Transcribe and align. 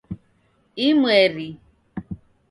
Imweri 0.89 1.47